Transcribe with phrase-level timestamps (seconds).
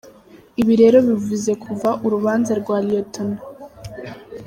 [0.61, 3.15] Ibi rero bivuze ko kuva urubanza rwa Lt.